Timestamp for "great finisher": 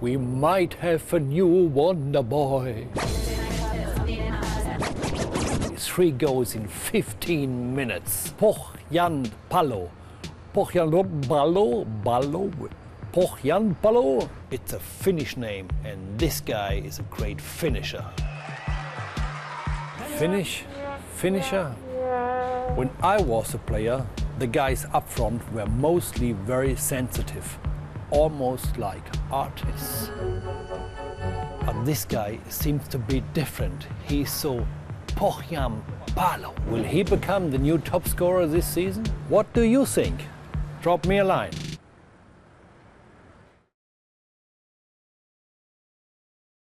17.02-18.04